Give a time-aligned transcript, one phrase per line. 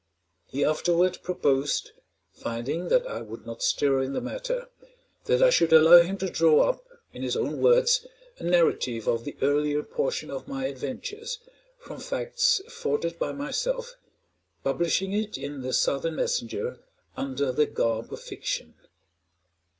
[0.47, 1.91] He afterward proposed
[2.33, 4.67] (finding that I would not stir in the matter)
[5.25, 8.07] that I should allow him to draw up, in his own words,
[8.39, 11.37] a narrative of the earlier portion of my adventures,
[11.77, 13.95] from facts afforded by myself,
[14.63, 16.79] publishing it in the "Southern Messenger"
[17.15, 18.73] _under the garb of fiction.